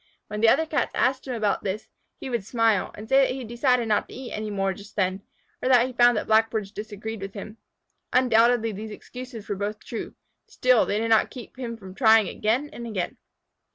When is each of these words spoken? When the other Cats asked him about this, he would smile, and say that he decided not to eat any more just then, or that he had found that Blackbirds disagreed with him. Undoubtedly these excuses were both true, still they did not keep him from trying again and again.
When 0.29 0.41
the 0.41 0.49
other 0.49 0.65
Cats 0.65 0.95
asked 0.95 1.27
him 1.27 1.35
about 1.35 1.63
this, 1.63 1.87
he 2.19 2.27
would 2.27 2.43
smile, 2.43 2.89
and 2.95 3.07
say 3.07 3.21
that 3.21 3.35
he 3.35 3.43
decided 3.43 3.87
not 3.87 4.09
to 4.09 4.15
eat 4.15 4.31
any 4.31 4.49
more 4.49 4.73
just 4.73 4.95
then, 4.95 5.21
or 5.61 5.69
that 5.69 5.81
he 5.81 5.87
had 5.89 5.97
found 5.97 6.17
that 6.17 6.25
Blackbirds 6.25 6.71
disagreed 6.71 7.21
with 7.21 7.35
him. 7.35 7.57
Undoubtedly 8.11 8.71
these 8.71 8.89
excuses 8.89 9.47
were 9.47 9.55
both 9.55 9.77
true, 9.83 10.15
still 10.47 10.87
they 10.87 10.97
did 10.97 11.09
not 11.09 11.29
keep 11.29 11.55
him 11.55 11.77
from 11.77 11.93
trying 11.93 12.27
again 12.27 12.67
and 12.73 12.87
again. 12.87 13.17